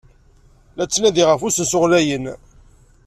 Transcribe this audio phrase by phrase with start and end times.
[0.75, 2.25] La ttnadiɣ ɣef usensu ɣlayen.